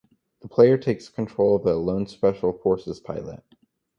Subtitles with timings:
[0.39, 3.43] The player takes control of a "lone special forces" pilot.